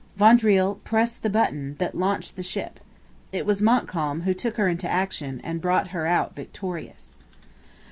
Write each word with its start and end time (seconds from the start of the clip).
Vaudreuil 0.17 0.79
pressed 0.83 1.21
the 1.21 1.29
button 1.29 1.75
that 1.77 1.93
launched 1.93 2.35
the 2.35 2.41
ship. 2.41 2.79
It 3.31 3.45
was 3.45 3.61
Montcalm 3.61 4.21
who 4.21 4.33
took 4.33 4.57
her 4.57 4.67
into 4.67 4.89
action 4.89 5.39
and 5.43 5.61
brought 5.61 5.89
her 5.89 6.07
out 6.07 6.33
victorious. 6.35 7.17